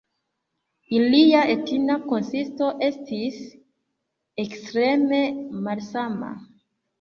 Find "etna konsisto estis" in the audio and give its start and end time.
1.55-3.37